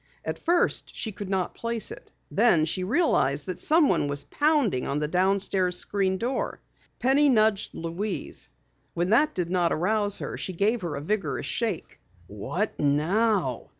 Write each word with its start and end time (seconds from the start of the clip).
At 0.25 0.39
first 0.39 0.95
she 0.95 1.11
could 1.11 1.29
not 1.29 1.53
place 1.53 1.91
it. 1.91 2.11
Then 2.31 2.65
she 2.65 2.83
realized 2.83 3.45
that 3.45 3.59
someone 3.59 4.07
was 4.07 4.23
pounding 4.23 4.87
on 4.87 4.97
the 4.97 5.07
downstairs 5.07 5.77
screen 5.77 6.17
door. 6.17 6.59
Penny 6.97 7.29
nudged 7.29 7.75
Louise. 7.75 8.49
When 8.95 9.11
that 9.11 9.35
did 9.35 9.51
not 9.51 9.71
arouse 9.71 10.17
her, 10.17 10.37
she 10.37 10.53
gave 10.53 10.81
her 10.81 10.95
a 10.95 11.01
vigorous 11.01 11.45
shake. 11.45 11.99
"What 12.25 12.79
now?" 12.79 13.69